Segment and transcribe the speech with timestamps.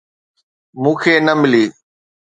[0.81, 1.65] مون کي نه ملي.